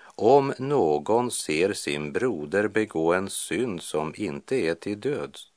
Om 0.02 0.54
någon 0.58 1.30
ser 1.30 1.72
sin 1.72 2.12
broder 2.12 2.68
begå 2.68 3.12
en 3.12 3.30
synd 3.30 3.82
som 3.82 4.14
inte 4.16 4.56
är 4.56 4.74
till 4.74 5.00
döds 5.00 5.49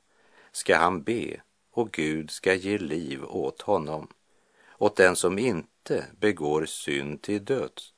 ska 0.53 0.77
han 0.77 1.03
be 1.03 1.41
och 1.71 1.91
Gud 1.91 2.31
ska 2.31 2.53
ge 2.53 2.77
liv 2.77 3.23
åt 3.25 3.61
honom, 3.61 4.07
åt 4.77 4.95
den 4.95 5.15
som 5.15 5.39
inte 5.39 6.05
begår 6.19 6.65
synd 6.65 7.21
till 7.21 7.45
döds. 7.45 7.93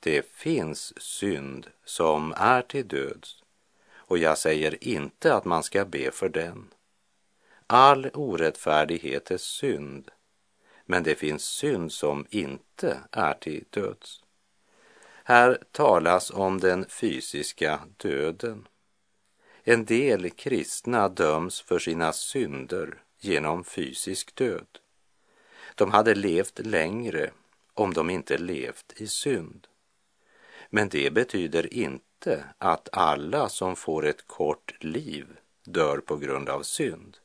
Det 0.00 0.26
finns 0.26 1.02
synd 1.02 1.66
som 1.84 2.34
är 2.36 2.62
till 2.62 2.88
döds 2.88 3.42
och 4.12 4.18
jag 4.18 4.38
säger 4.38 4.84
inte 4.84 5.34
att 5.34 5.44
man 5.44 5.62
ska 5.62 5.84
be 5.84 6.10
för 6.10 6.28
den. 6.28 6.68
All 7.66 8.10
orättfärdighet 8.14 9.30
är 9.30 9.36
synd, 9.36 10.10
men 10.84 11.02
det 11.02 11.14
finns 11.14 11.44
synd 11.44 11.92
som 11.92 12.26
inte 12.30 12.98
är 13.12 13.34
till 13.34 13.64
döds. 13.70 14.22
Här 15.24 15.62
talas 15.70 16.30
om 16.30 16.60
den 16.60 16.84
fysiska 16.88 17.80
döden. 17.96 18.68
En 19.64 19.84
del 19.84 20.30
kristna 20.30 21.08
döms 21.08 21.60
för 21.60 21.78
sina 21.78 22.12
synder 22.12 23.02
genom 23.20 23.64
fysisk 23.64 24.34
död. 24.34 24.66
De 25.74 25.90
hade 25.90 26.14
levt 26.14 26.58
längre 26.58 27.30
om 27.74 27.94
de 27.94 28.10
inte 28.10 28.38
levt 28.38 28.92
i 28.96 29.06
synd. 29.06 29.66
Men 30.70 30.88
det 30.88 31.12
betyder 31.12 31.74
inte 31.74 32.44
att 32.58 32.88
alla 32.92 33.48
som 33.48 33.76
får 33.76 34.06
ett 34.06 34.26
kort 34.26 34.74
liv 34.80 35.26
dör 35.64 35.98
på 35.98 36.16
grund 36.16 36.48
av 36.48 36.62
synd. 36.62 37.18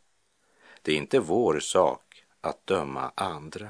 Det 0.82 0.92
är 0.92 0.96
inte 0.96 1.20
vår 1.20 1.60
sak 1.60 2.24
att 2.42 2.68
döma 2.68 3.12
andra. 3.16 3.70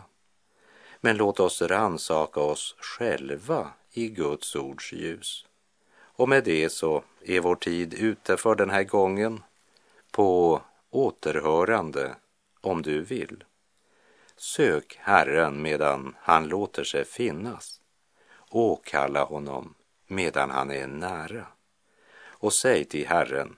Men 1.01 1.17
låt 1.17 1.39
oss 1.39 1.61
ransaka 1.61 2.39
oss 2.39 2.75
själva 2.79 3.71
i 3.91 4.07
Guds 4.07 4.55
ords 4.55 4.93
ljus. 4.93 5.45
Och 6.17 6.29
med 6.29 6.43
det 6.43 6.69
så 6.69 7.03
är 7.25 7.39
vår 7.39 7.55
tid 7.55 7.93
ute 7.93 8.37
för 8.37 8.55
den 8.55 8.69
här 8.69 8.83
gången. 8.83 9.43
På 10.11 10.61
återhörande 10.89 12.15
om 12.61 12.81
du 12.81 13.01
vill. 13.01 13.43
Sök 14.35 14.97
Herren 14.99 15.61
medan 15.61 16.15
han 16.19 16.47
låter 16.47 16.83
sig 16.83 17.05
finnas. 17.05 17.81
Åkalla 18.49 19.23
honom 19.23 19.73
medan 20.07 20.49
han 20.49 20.71
är 20.71 20.87
nära. 20.87 21.45
Och 22.19 22.53
säg 22.53 22.85
till 22.85 23.07
Herren, 23.07 23.55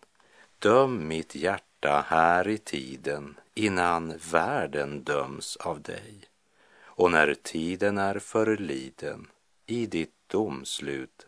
döm 0.60 1.08
mitt 1.08 1.36
hjärta 1.36 2.06
här 2.08 2.48
i 2.48 2.58
tiden 2.58 3.40
innan 3.54 4.18
världen 4.32 5.04
döms 5.04 5.58
av 5.58 5.82
dig. 5.82 6.14
Och 6.82 7.12
när 7.12 7.34
tiden 7.34 7.98
är 7.98 8.20
förliden, 8.20 9.28
i 9.66 9.86
ditt 9.86 10.14
domslut 10.28 11.28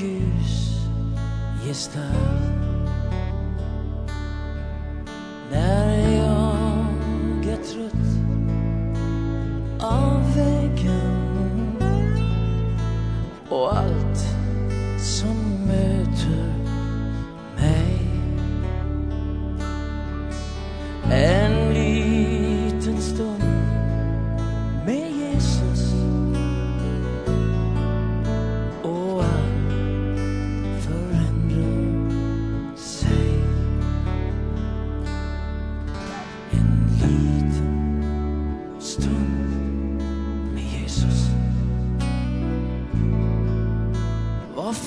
Och 0.00 0.06
ljus 0.06 0.86
gestalt 1.66 2.59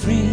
Vad 0.02 0.33